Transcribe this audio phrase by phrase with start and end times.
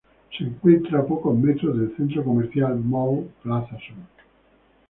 [0.35, 3.97] Se encuentra a pocos metros del Centro Comercial Mall Plaza Sur.